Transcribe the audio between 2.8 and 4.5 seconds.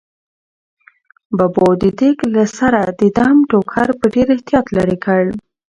د دم ټوکر په ډېر